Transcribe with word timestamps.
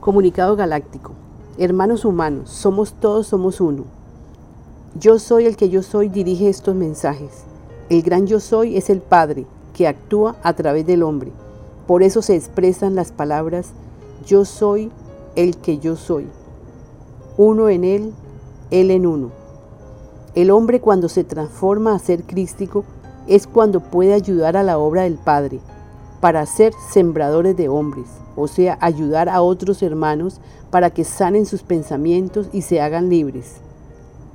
Comunicado 0.00 0.54
galáctico. 0.56 1.12
Hermanos 1.58 2.04
humanos, 2.04 2.50
somos 2.50 2.92
todos, 2.92 3.26
somos 3.26 3.60
uno. 3.60 3.84
Yo 4.98 5.18
soy 5.18 5.46
el 5.46 5.56
que 5.56 5.68
yo 5.68 5.82
soy 5.82 6.08
dirige 6.08 6.48
estos 6.48 6.74
mensajes. 6.74 7.44
El 7.88 8.02
gran 8.02 8.26
yo 8.26 8.38
soy 8.38 8.76
es 8.76 8.90
el 8.90 9.00
Padre 9.00 9.46
que 9.74 9.88
actúa 9.88 10.36
a 10.42 10.52
través 10.52 10.86
del 10.86 11.02
hombre. 11.02 11.32
Por 11.86 12.02
eso 12.02 12.22
se 12.22 12.36
expresan 12.36 12.94
las 12.94 13.10
palabras 13.10 13.70
yo 14.26 14.44
soy 14.44 14.90
el 15.34 15.56
que 15.56 15.78
yo 15.78 15.96
soy. 15.96 16.26
Uno 17.36 17.68
en 17.68 17.82
él, 17.82 18.12
él 18.70 18.90
en 18.90 19.06
uno. 19.06 19.30
El 20.34 20.50
hombre 20.50 20.80
cuando 20.80 21.08
se 21.08 21.24
transforma 21.24 21.94
a 21.94 21.98
ser 21.98 22.22
crístico 22.24 22.84
es 23.26 23.46
cuando 23.46 23.80
puede 23.80 24.12
ayudar 24.12 24.56
a 24.56 24.62
la 24.62 24.78
obra 24.78 25.02
del 25.02 25.16
Padre 25.16 25.58
para 26.20 26.44
ser 26.46 26.74
sembradores 26.92 27.56
de 27.56 27.68
hombres 27.68 28.06
o 28.36 28.46
sea, 28.46 28.78
ayudar 28.80 29.28
a 29.28 29.42
otros 29.42 29.82
hermanos 29.82 30.40
para 30.70 30.90
que 30.90 31.04
sanen 31.04 31.46
sus 31.46 31.62
pensamientos 31.62 32.48
y 32.52 32.62
se 32.62 32.80
hagan 32.80 33.08
libres. 33.08 33.56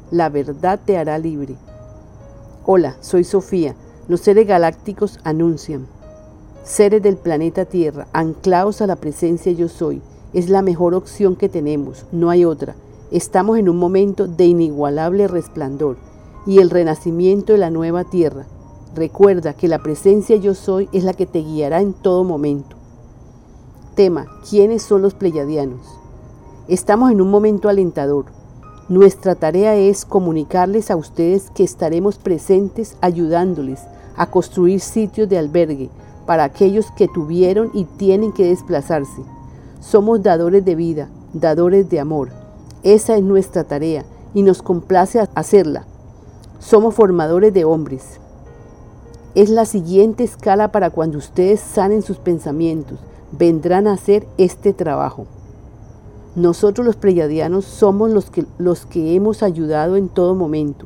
La 0.09 0.29
verdad 0.29 0.79
te 0.83 0.97
hará 0.97 1.17
libre. 1.19 1.55
Hola, 2.65 2.97
soy 2.99 3.23
Sofía. 3.23 3.75
Los 4.07 4.21
seres 4.21 4.47
galácticos 4.47 5.19
anuncian. 5.23 5.87
Seres 6.63 7.01
del 7.01 7.17
planeta 7.17 7.65
Tierra, 7.65 8.07
anclados 8.11 8.81
a 8.81 8.87
la 8.87 8.95
presencia 8.95 9.51
yo 9.51 9.67
soy. 9.67 10.01
Es 10.33 10.49
la 10.49 10.61
mejor 10.61 10.93
opción 10.95 11.35
que 11.35 11.49
tenemos, 11.49 12.05
no 12.11 12.29
hay 12.29 12.45
otra. 12.45 12.75
Estamos 13.11 13.57
en 13.57 13.69
un 13.69 13.77
momento 13.77 14.27
de 14.27 14.45
inigualable 14.45 15.27
resplandor 15.27 15.97
y 16.45 16.59
el 16.59 16.69
renacimiento 16.69 17.53
de 17.53 17.59
la 17.59 17.69
nueva 17.69 18.03
Tierra. 18.03 18.45
Recuerda 18.95 19.53
que 19.53 19.67
la 19.67 19.79
presencia 19.79 20.35
yo 20.35 20.53
soy 20.53 20.89
es 20.91 21.03
la 21.03 21.13
que 21.13 21.25
te 21.25 21.39
guiará 21.39 21.81
en 21.81 21.93
todo 21.93 22.23
momento. 22.23 22.80
Tema, 23.95 24.27
¿quiénes 24.49 24.83
son 24.83 25.01
los 25.01 25.13
pleyadianos? 25.15 25.81
Estamos 26.69 27.11
en 27.11 27.19
un 27.19 27.29
momento 27.29 27.67
alentador. 27.67 28.23
Nuestra 28.87 29.35
tarea 29.35 29.75
es 29.75 30.05
comunicarles 30.05 30.89
a 30.89 30.95
ustedes 30.95 31.49
que 31.49 31.65
estaremos 31.65 32.17
presentes 32.17 32.95
ayudándoles 33.01 33.81
a 34.15 34.27
construir 34.27 34.79
sitios 34.79 35.27
de 35.27 35.37
albergue 35.37 35.89
para 36.25 36.45
aquellos 36.45 36.89
que 36.91 37.09
tuvieron 37.09 37.69
y 37.73 37.83
tienen 37.83 38.31
que 38.31 38.45
desplazarse. 38.45 39.23
Somos 39.81 40.23
dadores 40.23 40.63
de 40.63 40.75
vida, 40.75 41.09
dadores 41.33 41.89
de 41.89 41.99
amor. 41.99 42.29
Esa 42.83 43.17
es 43.17 43.23
nuestra 43.23 43.65
tarea 43.65 44.05
y 44.33 44.43
nos 44.43 44.61
complace 44.61 45.27
hacerla. 45.35 45.85
Somos 46.59 46.95
formadores 46.95 47.53
de 47.53 47.65
hombres. 47.65 48.21
Es 49.35 49.49
la 49.49 49.65
siguiente 49.65 50.23
escala 50.23 50.71
para 50.71 50.91
cuando 50.91 51.17
ustedes 51.17 51.59
sanen 51.59 52.01
sus 52.01 52.19
pensamientos, 52.19 52.99
vendrán 53.31 53.87
a 53.87 53.93
hacer 53.93 54.27
este 54.37 54.73
trabajo. 54.73 55.25
Nosotros 56.35 56.85
los 56.85 56.95
preyadianos 56.95 57.65
somos 57.65 58.09
los 58.09 58.29
que, 58.29 58.45
los 58.57 58.85
que 58.85 59.15
hemos 59.15 59.43
ayudado 59.43 59.95
en 59.95 60.09
todo 60.09 60.35
momento. 60.35 60.85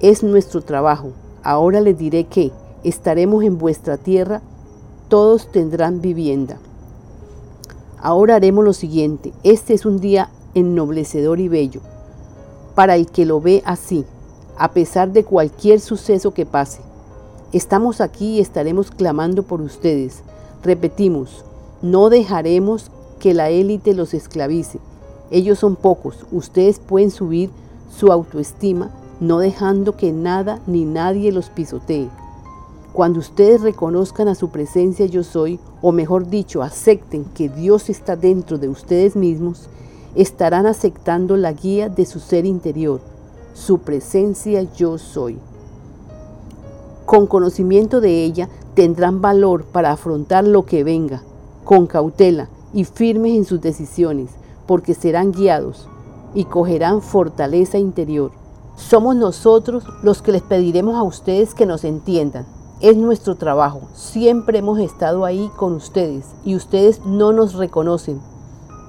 Es 0.00 0.22
nuestro 0.22 0.62
trabajo. 0.62 1.12
Ahora 1.42 1.80
les 1.80 1.96
diré 1.96 2.24
que 2.24 2.52
estaremos 2.84 3.42
en 3.44 3.58
vuestra 3.58 3.96
tierra, 3.96 4.42
todos 5.08 5.50
tendrán 5.50 6.00
vivienda. 6.00 6.58
Ahora 8.00 8.36
haremos 8.36 8.64
lo 8.64 8.72
siguiente. 8.72 9.32
Este 9.42 9.74
es 9.74 9.86
un 9.86 9.98
día 9.98 10.30
ennoblecedor 10.54 11.40
y 11.40 11.48
bello, 11.48 11.80
para 12.74 12.96
el 12.96 13.06
que 13.06 13.24
lo 13.24 13.40
ve 13.40 13.62
así, 13.64 14.04
a 14.58 14.72
pesar 14.72 15.12
de 15.12 15.24
cualquier 15.24 15.80
suceso 15.80 16.32
que 16.32 16.46
pase. 16.46 16.80
Estamos 17.52 18.00
aquí 18.00 18.36
y 18.36 18.40
estaremos 18.40 18.90
clamando 18.90 19.42
por 19.42 19.62
ustedes, 19.62 20.22
Repetimos, 20.62 21.44
no 21.82 22.10
dejaremos 22.10 22.90
que 23.18 23.34
la 23.34 23.50
élite 23.50 23.94
los 23.94 24.14
esclavice. 24.14 24.78
Ellos 25.30 25.58
son 25.58 25.76
pocos. 25.76 26.26
Ustedes 26.32 26.78
pueden 26.78 27.10
subir 27.10 27.50
su 27.90 28.12
autoestima 28.12 28.90
no 29.20 29.38
dejando 29.40 29.96
que 29.96 30.12
nada 30.12 30.60
ni 30.66 30.84
nadie 30.84 31.32
los 31.32 31.50
pisotee. 31.50 32.08
Cuando 32.92 33.20
ustedes 33.20 33.60
reconozcan 33.60 34.28
a 34.28 34.34
su 34.34 34.50
presencia 34.50 35.06
yo 35.06 35.22
soy, 35.22 35.60
o 35.82 35.92
mejor 35.92 36.28
dicho, 36.28 36.62
acepten 36.62 37.24
que 37.24 37.48
Dios 37.48 37.90
está 37.90 38.16
dentro 38.16 38.58
de 38.58 38.68
ustedes 38.68 39.14
mismos, 39.16 39.68
estarán 40.14 40.66
aceptando 40.66 41.36
la 41.36 41.52
guía 41.52 41.88
de 41.88 42.06
su 42.06 42.18
ser 42.18 42.44
interior, 42.44 43.00
su 43.54 43.78
presencia 43.78 44.62
yo 44.76 44.98
soy. 44.98 45.38
Con 47.08 47.26
conocimiento 47.26 48.02
de 48.02 48.22
ella 48.22 48.50
tendrán 48.74 49.22
valor 49.22 49.64
para 49.64 49.92
afrontar 49.92 50.46
lo 50.46 50.66
que 50.66 50.84
venga, 50.84 51.22
con 51.64 51.86
cautela 51.86 52.50
y 52.74 52.84
firmes 52.84 53.34
en 53.34 53.46
sus 53.46 53.62
decisiones, 53.62 54.28
porque 54.66 54.92
serán 54.92 55.32
guiados 55.32 55.88
y 56.34 56.44
cogerán 56.44 57.00
fortaleza 57.00 57.78
interior. 57.78 58.32
Somos 58.76 59.16
nosotros 59.16 59.84
los 60.02 60.20
que 60.20 60.32
les 60.32 60.42
pediremos 60.42 60.96
a 60.96 61.02
ustedes 61.02 61.54
que 61.54 61.64
nos 61.64 61.84
entiendan. 61.84 62.44
Es 62.82 62.98
nuestro 62.98 63.36
trabajo. 63.36 63.88
Siempre 63.94 64.58
hemos 64.58 64.78
estado 64.78 65.24
ahí 65.24 65.50
con 65.56 65.72
ustedes 65.72 66.26
y 66.44 66.56
ustedes 66.56 67.00
no 67.06 67.32
nos 67.32 67.54
reconocen, 67.54 68.20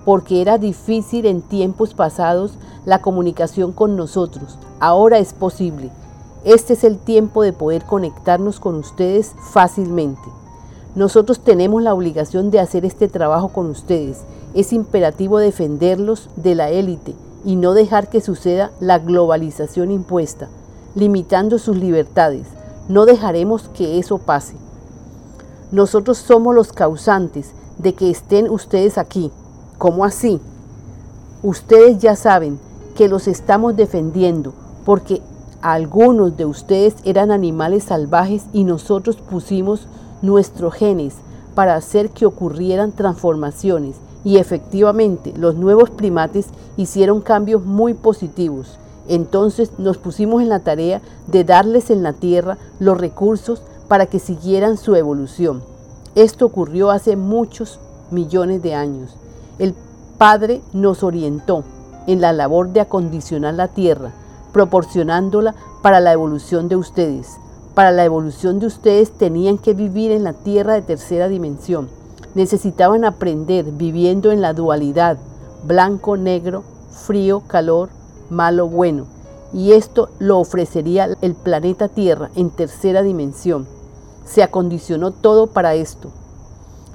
porque 0.04 0.42
era 0.42 0.58
difícil 0.58 1.26
en 1.26 1.42
tiempos 1.42 1.94
pasados 1.94 2.58
la 2.84 3.02
comunicación 3.02 3.72
con 3.72 3.96
nosotros. 3.96 4.60
Ahora 4.82 5.20
es 5.20 5.32
posible. 5.32 5.90
Este 6.46 6.74
es 6.74 6.86
el 6.86 6.98
tiempo 6.98 7.44
de 7.44 7.52
poder 7.52 7.84
conectarnos 7.84 8.60
con 8.60 8.76
ustedes 8.76 9.34
fácilmente. 9.52 10.22
Nosotros 10.96 11.42
tenemos 11.42 11.84
la 11.84 11.94
obligación 11.94 12.50
de 12.50 12.60
hacer 12.60 12.86
este 12.86 13.10
trabajo 13.10 13.50
con 13.50 13.70
ustedes. 13.70 14.22
Es 14.54 14.72
imperativo 14.72 15.38
defenderlos 15.38 16.30
de 16.38 16.56
la 16.56 16.70
élite 16.70 17.14
y 17.44 17.58
no 17.58 17.74
dejar 17.74 18.10
que 18.10 18.22
suceda 18.22 18.72
la 18.80 19.00
globalización 19.00 19.92
impuesta, 19.92 20.48
limitando 20.96 21.60
sus 21.60 21.78
libertades. 21.78 22.48
No 22.88 23.06
dejaremos 23.06 23.70
que 23.70 24.00
eso 24.00 24.18
pase. 24.18 24.56
Nosotros 25.72 26.18
somos 26.18 26.56
los 26.56 26.72
causantes 26.72 27.52
de 27.78 27.94
que 27.94 28.10
estén 28.10 28.50
ustedes 28.50 28.98
aquí. 28.98 29.32
¿Cómo 29.78 30.06
así? 30.06 30.40
Ustedes 31.44 32.00
ya 32.00 32.16
saben 32.16 32.60
que 32.96 33.08
los 33.08 33.28
estamos 33.28 33.76
defendiendo 33.76 34.54
porque 34.86 35.22
algunos 35.62 36.38
de 36.38 36.46
ustedes 36.46 36.96
eran 37.04 37.32
animales 37.32 37.84
salvajes 37.84 38.44
y 38.54 38.64
nosotros 38.64 39.18
pusimos 39.18 39.88
nuestros 40.22 40.74
genes 40.74 41.16
para 41.54 41.76
hacer 41.76 42.12
que 42.12 42.26
ocurrieran 42.26 42.94
transformaciones 42.94 43.98
y 44.24 44.38
efectivamente 44.38 45.34
los 45.36 45.56
nuevos 45.56 45.90
primates 45.90 46.48
hicieron 46.78 47.20
cambios 47.20 47.66
muy 47.66 47.94
positivos. 47.94 48.78
Entonces 49.10 49.72
nos 49.78 49.98
pusimos 49.98 50.42
en 50.42 50.50
la 50.50 50.60
tarea 50.60 51.02
de 51.28 51.44
darles 51.44 51.90
en 51.90 52.04
la 52.04 52.14
tierra 52.14 52.58
los 52.80 52.98
recursos 52.98 53.62
para 53.90 54.06
que 54.06 54.20
siguieran 54.20 54.78
su 54.78 54.96
evolución. 54.96 55.62
Esto 56.16 56.46
ocurrió 56.46 56.90
hace 56.92 57.16
muchos 57.18 57.80
millones 58.12 58.62
de 58.62 58.76
años. 58.76 59.16
El 59.58 59.74
Padre 60.18 60.62
nos 60.74 61.04
orientó 61.04 61.64
en 62.08 62.22
la 62.22 62.34
labor 62.34 62.70
de 62.70 62.82
acondicionar 62.82 63.54
la 63.56 63.68
tierra 63.68 64.14
proporcionándola 64.52 65.56
para 65.82 66.00
la 66.00 66.14
evolución 66.14 66.68
de 66.68 66.76
ustedes. 66.76 67.38
Para 67.76 67.92
la 67.92 68.04
evolución 68.04 68.60
de 68.60 68.68
ustedes 68.68 69.12
tenían 69.12 69.58
que 69.58 69.74
vivir 69.74 70.12
en 70.12 70.24
la 70.24 70.34
tierra 70.34 70.74
de 70.74 70.82
tercera 70.82 71.28
dimensión. 71.28 71.90
Necesitaban 72.36 73.06
aprender 73.06 73.66
viviendo 73.66 74.32
en 74.32 74.42
la 74.42 74.54
dualidad, 74.54 75.18
blanco, 75.64 76.18
negro, 76.18 76.64
frío, 76.92 77.42
calor, 77.48 77.90
malo, 78.30 78.68
bueno. 78.68 79.06
Y 79.54 79.72
esto 79.72 80.10
lo 80.20 80.40
ofrecería 80.40 81.10
el 81.22 81.34
planeta 81.34 81.88
Tierra 81.88 82.30
en 82.36 82.50
tercera 82.50 83.02
dimensión. 83.02 83.68
Se 84.26 84.44
acondicionó 84.44 85.12
todo 85.12 85.48
para 85.48 85.74
esto. 85.74 86.12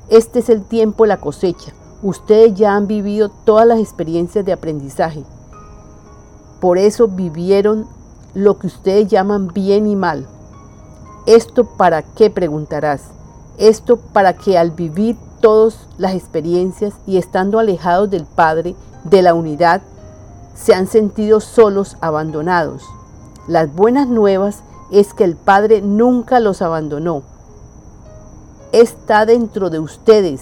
Este 0.08 0.38
es 0.38 0.48
el 0.48 0.62
tiempo 0.62 1.06
la 1.06 1.16
cosecha. 1.16 1.72
Ustedes 2.02 2.54
ya 2.54 2.76
han 2.76 2.86
vivido 2.86 3.30
todas 3.44 3.66
las 3.66 3.80
experiencias 3.80 4.44
de 4.44 4.52
aprendizaje. 4.52 5.24
Por 6.64 6.78
eso 6.78 7.08
vivieron 7.08 7.86
lo 8.32 8.58
que 8.58 8.68
ustedes 8.68 9.08
llaman 9.08 9.48
bien 9.48 9.86
y 9.86 9.96
mal. 9.96 10.26
¿Esto 11.26 11.66
para 11.66 12.00
qué 12.00 12.30
preguntarás? 12.30 13.02
Esto 13.58 13.98
para 13.98 14.32
que 14.32 14.56
al 14.56 14.70
vivir 14.70 15.18
todas 15.42 15.86
las 15.98 16.14
experiencias 16.14 16.94
y 17.06 17.18
estando 17.18 17.58
alejados 17.58 18.08
del 18.08 18.24
Padre, 18.24 18.76
de 19.04 19.20
la 19.20 19.34
unidad, 19.34 19.82
se 20.54 20.72
han 20.72 20.86
sentido 20.86 21.40
solos, 21.40 21.98
abandonados. 22.00 22.82
Las 23.46 23.70
buenas 23.74 24.08
nuevas 24.08 24.62
es 24.90 25.12
que 25.12 25.24
el 25.24 25.36
Padre 25.36 25.82
nunca 25.82 26.40
los 26.40 26.62
abandonó. 26.62 27.24
Está 28.72 29.26
dentro 29.26 29.68
de 29.68 29.80
ustedes. 29.80 30.40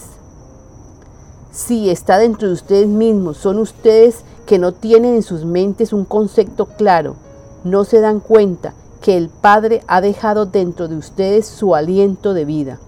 Sí, 1.50 1.90
está 1.90 2.18
dentro 2.18 2.46
de 2.46 2.54
ustedes 2.54 2.86
mismos. 2.86 3.38
Son 3.38 3.58
ustedes 3.58 4.22
que 4.46 4.58
no 4.58 4.72
tienen 4.72 5.14
en 5.14 5.22
sus 5.22 5.44
mentes 5.44 5.92
un 5.92 6.04
concepto 6.04 6.66
claro, 6.66 7.16
no 7.64 7.84
se 7.84 8.00
dan 8.00 8.20
cuenta 8.20 8.74
que 9.00 9.16
el 9.16 9.28
Padre 9.28 9.82
ha 9.86 10.00
dejado 10.00 10.46
dentro 10.46 10.88
de 10.88 10.96
ustedes 10.96 11.46
su 11.46 11.74
aliento 11.74 12.34
de 12.34 12.44
vida. 12.44 12.78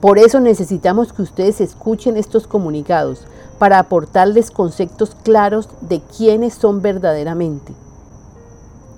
Por 0.00 0.18
eso 0.18 0.40
necesitamos 0.40 1.12
que 1.12 1.22
ustedes 1.22 1.60
escuchen 1.60 2.16
estos 2.16 2.46
comunicados 2.46 3.24
para 3.58 3.78
aportarles 3.80 4.50
conceptos 4.50 5.16
claros 5.24 5.68
de 5.80 6.00
quiénes 6.00 6.54
son 6.54 6.82
verdaderamente. 6.82 7.72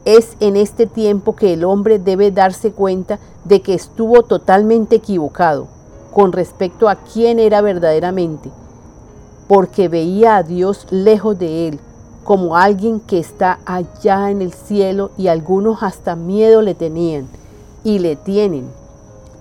Es 0.05 0.37
en 0.41 0.57
este 0.57 0.87
tiempo 0.87 1.37
que 1.37 1.55
el 1.55 1.65
hombre 1.65 1.99
debe 1.99 2.31
darse 2.31 2.73
cuenta 2.73 3.19
de 3.45 3.63
que 3.63 3.75
estuvo 3.75 4.23
totalmente 4.23 4.97
equivocado 4.97 5.69
con 6.13 6.33
respecto 6.33 6.89
a 6.89 6.97
quién 6.97 7.39
era 7.39 7.61
verdaderamente, 7.61 8.51
porque 9.51 9.89
veía 9.89 10.37
a 10.37 10.45
Dios 10.45 10.87
lejos 10.91 11.37
de 11.37 11.67
él, 11.67 11.81
como 12.23 12.57
alguien 12.57 13.01
que 13.01 13.19
está 13.19 13.59
allá 13.67 14.31
en 14.31 14.43
el 14.43 14.53
cielo 14.53 15.11
y 15.19 15.27
algunos 15.27 15.83
hasta 15.83 16.15
miedo 16.15 16.63
le 16.63 16.77
tenían 16.77 17.27
y 17.83 17.99
le 17.99 18.15
tienen. 18.15 18.69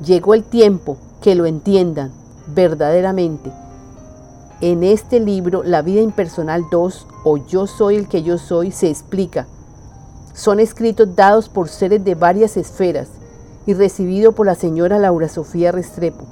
Llegó 0.04 0.34
el 0.34 0.44
tiempo 0.44 0.98
que 1.22 1.36
lo 1.36 1.46
entiendan 1.46 2.12
verdaderamente. 2.48 3.52
En 4.62 4.84
este 4.84 5.20
libro, 5.20 5.62
La 5.62 5.84
vida 5.84 6.02
impersonal 6.02 6.64
2 6.72 7.06
o 7.24 7.38
Yo 7.38 7.68
soy 7.68 7.98
el 7.98 8.08
que 8.08 8.24
yo 8.24 8.40
soy, 8.40 8.72
se 8.72 8.90
explica. 8.90 9.46
Son 10.34 10.60
escritos 10.60 11.16
dados 11.16 11.50
por 11.50 11.70
seres 11.70 12.04
de 12.04 12.16
varias 12.16 12.58
esferas 12.58 13.10
y 13.68 13.76
recibido 13.76 14.32
por 14.32 14.48
la 14.48 14.56
señora 14.56 14.98
Laura 14.98 15.30
Sofía 15.30 15.72
Restrepo. 15.72 16.26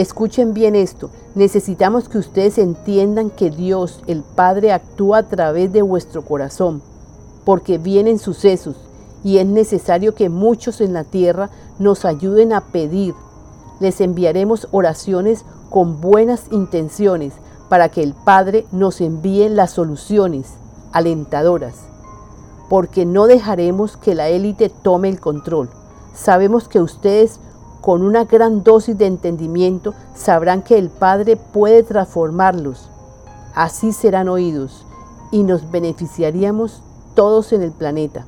Escuchen 0.00 0.54
bien 0.54 0.76
esto, 0.76 1.10
necesitamos 1.34 2.08
que 2.08 2.16
ustedes 2.16 2.56
entiendan 2.56 3.28
que 3.28 3.50
Dios, 3.50 4.00
el 4.06 4.22
Padre, 4.22 4.72
actúa 4.72 5.18
a 5.18 5.28
través 5.28 5.74
de 5.74 5.82
vuestro 5.82 6.24
corazón, 6.24 6.80
porque 7.44 7.76
vienen 7.76 8.18
sucesos 8.18 8.76
y 9.22 9.36
es 9.36 9.46
necesario 9.46 10.14
que 10.14 10.30
muchos 10.30 10.80
en 10.80 10.94
la 10.94 11.04
tierra 11.04 11.50
nos 11.78 12.06
ayuden 12.06 12.54
a 12.54 12.62
pedir. 12.62 13.12
Les 13.78 14.00
enviaremos 14.00 14.68
oraciones 14.70 15.44
con 15.68 16.00
buenas 16.00 16.44
intenciones 16.50 17.34
para 17.68 17.90
que 17.90 18.02
el 18.02 18.14
Padre 18.14 18.64
nos 18.72 19.02
envíe 19.02 19.50
las 19.50 19.72
soluciones 19.72 20.46
alentadoras, 20.92 21.74
porque 22.70 23.04
no 23.04 23.26
dejaremos 23.26 23.98
que 23.98 24.14
la 24.14 24.30
élite 24.30 24.70
tome 24.70 25.10
el 25.10 25.20
control. 25.20 25.68
Sabemos 26.14 26.68
que 26.68 26.80
ustedes 26.80 27.38
con 27.80 28.02
una 28.02 28.24
gran 28.24 28.62
dosis 28.62 28.96
de 28.98 29.06
entendimiento 29.06 29.94
sabrán 30.14 30.62
que 30.62 30.78
el 30.78 30.90
Padre 30.90 31.36
puede 31.36 31.82
transformarlos. 31.82 32.90
Así 33.54 33.92
serán 33.92 34.28
oídos 34.28 34.86
y 35.32 35.42
nos 35.42 35.70
beneficiaríamos 35.70 36.82
todos 37.14 37.52
en 37.52 37.62
el 37.62 37.72
planeta. 37.72 38.26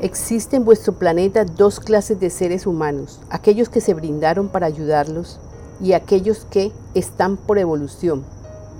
Existen 0.00 0.60
en 0.60 0.64
vuestro 0.64 0.92
planeta 0.94 1.44
dos 1.44 1.80
clases 1.80 2.20
de 2.20 2.30
seres 2.30 2.66
humanos, 2.66 3.20
aquellos 3.30 3.68
que 3.68 3.80
se 3.80 3.94
brindaron 3.94 4.48
para 4.48 4.66
ayudarlos 4.66 5.40
y 5.80 5.92
aquellos 5.92 6.44
que 6.44 6.72
están 6.94 7.36
por 7.36 7.58
evolución, 7.58 8.22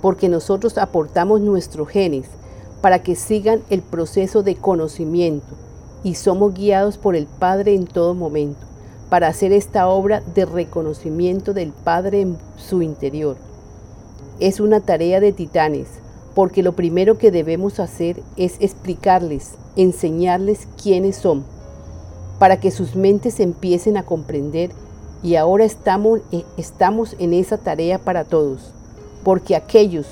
porque 0.01 0.29
nosotros 0.29 0.77
aportamos 0.77 1.41
nuestros 1.41 1.89
genes 1.89 2.27
para 2.81 3.01
que 3.01 3.15
sigan 3.15 3.61
el 3.69 3.81
proceso 3.81 4.43
de 4.43 4.55
conocimiento 4.55 5.55
y 6.03 6.15
somos 6.15 6.53
guiados 6.53 6.97
por 6.97 7.15
el 7.15 7.25
Padre 7.25 7.73
en 7.73 7.87
todo 7.87 8.13
momento 8.13 8.74
para 9.09 9.27
hacer 9.27 9.53
esta 9.53 9.87
obra 9.87 10.21
de 10.33 10.45
reconocimiento 10.45 11.53
del 11.53 11.71
Padre 11.71 12.21
en 12.21 12.37
su 12.57 12.81
interior. 12.81 13.37
Es 14.39 14.59
una 14.59 14.79
tarea 14.79 15.19
de 15.19 15.31
titanes, 15.31 15.87
porque 16.33 16.63
lo 16.63 16.73
primero 16.73 17.17
que 17.17 17.31
debemos 17.31 17.79
hacer 17.79 18.21
es 18.35 18.57
explicarles, 18.59 19.53
enseñarles 19.75 20.67
quiénes 20.81 21.15
son, 21.15 21.45
para 22.39 22.59
que 22.59 22.71
sus 22.71 22.95
mentes 22.95 23.39
empiecen 23.39 23.97
a 23.97 24.03
comprender 24.03 24.71
y 25.23 25.37
ahora 25.37 25.63
estamos, 25.63 26.19
eh, 26.31 26.43
estamos 26.57 27.15
en 27.19 27.33
esa 27.33 27.57
tarea 27.57 27.97
para 27.97 28.25
todos, 28.25 28.73
porque 29.23 29.55
aquellos 29.55 30.05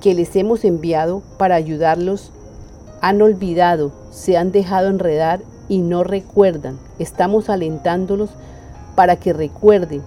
que 0.00 0.14
les 0.14 0.34
hemos 0.36 0.64
enviado 0.64 1.22
para 1.36 1.56
ayudarlos 1.56 2.30
han 3.00 3.20
olvidado, 3.20 3.92
se 4.10 4.36
han 4.36 4.52
dejado 4.52 4.88
enredar 4.88 5.40
y 5.70 5.78
no 5.78 6.04
recuerdan. 6.04 6.78
Estamos 6.98 7.48
alentándolos 7.48 8.28
para 8.96 9.16
que 9.16 9.32
recuerden 9.32 10.02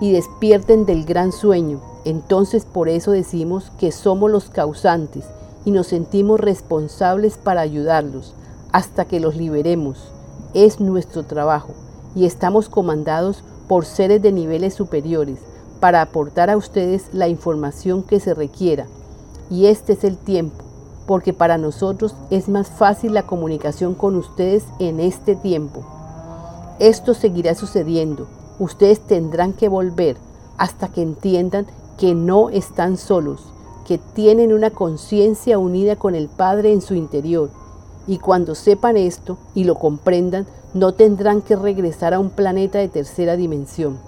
y 0.00 0.10
despierten 0.10 0.86
del 0.86 1.04
gran 1.04 1.30
sueño. 1.30 1.80
Entonces 2.04 2.64
por 2.64 2.88
eso 2.88 3.12
decimos 3.12 3.70
que 3.78 3.92
somos 3.92 4.30
los 4.30 4.48
causantes 4.48 5.24
y 5.64 5.70
nos 5.70 5.88
sentimos 5.88 6.40
responsables 6.40 7.36
para 7.36 7.60
ayudarlos 7.60 8.34
hasta 8.72 9.04
que 9.04 9.20
los 9.20 9.36
liberemos. 9.36 10.10
Es 10.54 10.80
nuestro 10.80 11.22
trabajo 11.22 11.74
y 12.16 12.24
estamos 12.24 12.70
comandados 12.70 13.44
por 13.68 13.84
seres 13.84 14.22
de 14.22 14.32
niveles 14.32 14.72
superiores 14.72 15.38
para 15.80 16.00
aportar 16.00 16.48
a 16.48 16.56
ustedes 16.56 17.10
la 17.12 17.28
información 17.28 18.02
que 18.02 18.20
se 18.20 18.32
requiera. 18.32 18.86
Y 19.50 19.66
este 19.66 19.92
es 19.92 20.04
el 20.04 20.16
tiempo 20.16 20.63
porque 21.06 21.32
para 21.32 21.58
nosotros 21.58 22.14
es 22.30 22.48
más 22.48 22.68
fácil 22.68 23.14
la 23.14 23.26
comunicación 23.26 23.94
con 23.94 24.16
ustedes 24.16 24.64
en 24.78 25.00
este 25.00 25.36
tiempo. 25.36 25.84
Esto 26.78 27.14
seguirá 27.14 27.54
sucediendo. 27.54 28.26
Ustedes 28.58 29.00
tendrán 29.00 29.52
que 29.52 29.68
volver 29.68 30.16
hasta 30.56 30.88
que 30.88 31.02
entiendan 31.02 31.66
que 31.98 32.14
no 32.14 32.50
están 32.50 32.96
solos, 32.96 33.42
que 33.86 33.98
tienen 33.98 34.52
una 34.52 34.70
conciencia 34.70 35.58
unida 35.58 35.96
con 35.96 36.14
el 36.14 36.28
Padre 36.28 36.72
en 36.72 36.80
su 36.80 36.94
interior. 36.94 37.50
Y 38.06 38.18
cuando 38.18 38.54
sepan 38.54 38.96
esto 38.96 39.38
y 39.54 39.64
lo 39.64 39.76
comprendan, 39.76 40.46
no 40.74 40.92
tendrán 40.92 41.42
que 41.42 41.56
regresar 41.56 42.14
a 42.14 42.18
un 42.18 42.30
planeta 42.30 42.78
de 42.78 42.88
tercera 42.88 43.36
dimensión. 43.36 43.98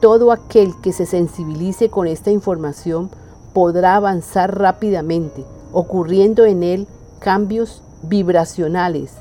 Todo 0.00 0.32
aquel 0.32 0.74
que 0.82 0.92
se 0.92 1.06
sensibilice 1.06 1.88
con 1.88 2.06
esta 2.06 2.30
información 2.30 3.10
podrá 3.52 3.96
avanzar 3.96 4.58
rápidamente, 4.58 5.44
ocurriendo 5.72 6.44
en 6.44 6.62
él 6.62 6.86
cambios 7.18 7.82
vibracionales. 8.02 9.12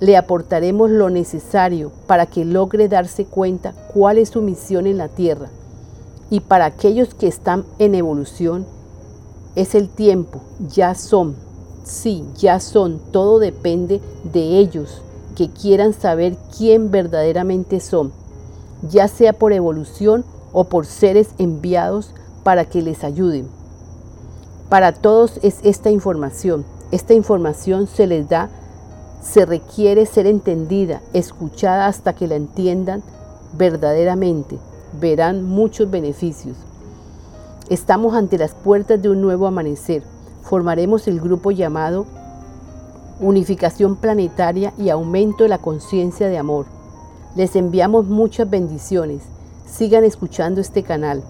Le 0.00 0.16
aportaremos 0.16 0.90
lo 0.90 1.08
necesario 1.10 1.92
para 2.06 2.26
que 2.26 2.44
logre 2.44 2.88
darse 2.88 3.24
cuenta 3.24 3.72
cuál 3.92 4.18
es 4.18 4.30
su 4.30 4.42
misión 4.42 4.86
en 4.86 4.98
la 4.98 5.08
Tierra. 5.08 5.48
Y 6.30 6.40
para 6.40 6.66
aquellos 6.66 7.14
que 7.14 7.28
están 7.28 7.64
en 7.78 7.94
evolución, 7.94 8.66
es 9.54 9.74
el 9.74 9.88
tiempo, 9.88 10.40
ya 10.68 10.94
son, 10.96 11.36
sí, 11.84 12.24
ya 12.36 12.58
son, 12.58 13.00
todo 13.12 13.38
depende 13.38 14.00
de 14.24 14.58
ellos 14.58 15.00
que 15.36 15.48
quieran 15.48 15.92
saber 15.92 16.36
quién 16.56 16.90
verdaderamente 16.90 17.78
son, 17.78 18.12
ya 18.90 19.06
sea 19.06 19.32
por 19.32 19.52
evolución 19.52 20.24
o 20.52 20.64
por 20.64 20.86
seres 20.86 21.28
enviados 21.38 22.14
para 22.44 22.66
que 22.66 22.82
les 22.82 23.02
ayuden. 23.02 23.48
Para 24.68 24.92
todos 24.92 25.40
es 25.42 25.58
esta 25.64 25.90
información. 25.90 26.64
Esta 26.92 27.14
información 27.14 27.88
se 27.88 28.06
les 28.06 28.28
da, 28.28 28.50
se 29.22 29.44
requiere 29.46 30.06
ser 30.06 30.26
entendida, 30.26 31.00
escuchada 31.12 31.86
hasta 31.86 32.12
que 32.12 32.28
la 32.28 32.36
entiendan 32.36 33.02
verdaderamente. 33.56 34.58
Verán 35.00 35.42
muchos 35.42 35.90
beneficios. 35.90 36.56
Estamos 37.68 38.14
ante 38.14 38.38
las 38.38 38.54
puertas 38.54 39.00
de 39.02 39.08
un 39.08 39.20
nuevo 39.20 39.46
amanecer. 39.46 40.02
Formaremos 40.42 41.08
el 41.08 41.20
grupo 41.20 41.50
llamado 41.50 42.06
Unificación 43.20 43.96
Planetaria 43.96 44.74
y 44.76 44.90
Aumento 44.90 45.44
de 45.44 45.48
la 45.48 45.58
Conciencia 45.58 46.28
de 46.28 46.36
Amor. 46.36 46.66
Les 47.34 47.56
enviamos 47.56 48.06
muchas 48.06 48.48
bendiciones. 48.48 49.22
Sigan 49.66 50.04
escuchando 50.04 50.60
este 50.60 50.82
canal. 50.82 51.22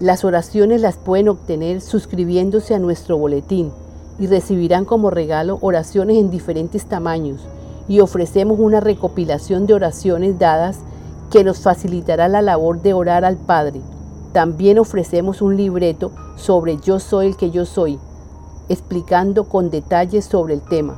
Las 0.00 0.24
oraciones 0.24 0.80
las 0.80 0.96
pueden 0.96 1.28
obtener 1.28 1.82
suscribiéndose 1.82 2.74
a 2.74 2.78
nuestro 2.78 3.18
boletín 3.18 3.70
y 4.18 4.28
recibirán 4.28 4.86
como 4.86 5.10
regalo 5.10 5.58
oraciones 5.60 6.16
en 6.16 6.30
diferentes 6.30 6.86
tamaños 6.86 7.42
y 7.86 8.00
ofrecemos 8.00 8.58
una 8.58 8.80
recopilación 8.80 9.66
de 9.66 9.74
oraciones 9.74 10.38
dadas 10.38 10.78
que 11.30 11.44
nos 11.44 11.58
facilitará 11.58 12.28
la 12.28 12.40
labor 12.40 12.80
de 12.80 12.94
orar 12.94 13.26
al 13.26 13.36
Padre. 13.36 13.82
También 14.32 14.78
ofrecemos 14.78 15.42
un 15.42 15.58
libreto 15.58 16.12
sobre 16.36 16.78
Yo 16.78 16.98
soy 16.98 17.26
el 17.26 17.36
que 17.36 17.50
yo 17.50 17.66
soy, 17.66 17.98
explicando 18.70 19.44
con 19.44 19.68
detalles 19.68 20.24
sobre 20.24 20.54
el 20.54 20.62
tema. 20.62 20.96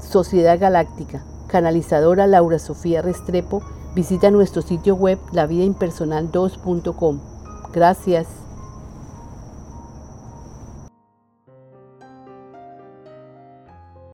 Sociedad 0.00 0.58
Galáctica, 0.58 1.22
canalizadora 1.46 2.26
Laura 2.26 2.58
Sofía 2.58 3.02
Restrepo, 3.02 3.62
visita 3.94 4.32
nuestro 4.32 4.62
sitio 4.62 4.96
web 4.96 5.20
lavidaimpersonal2.com. 5.32 7.33
Gracias. 7.74 8.43